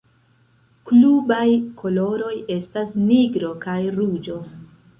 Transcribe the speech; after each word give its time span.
Klubaj 0.91 1.43
koloroj 1.83 2.33
estas 2.57 2.91
nigro 3.05 3.55
kaj 3.69 3.79
ruĝo. 4.01 4.43